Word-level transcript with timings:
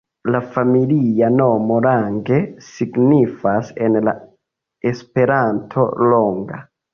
La 0.35 0.39
familia 0.53 1.27
nomo 1.33 1.77
Lange 1.87 2.39
signifas 2.69 3.69
en 3.89 3.99
en 4.01 4.11
Esperanto 4.93 5.87
’’’longa’’’. 6.07 6.61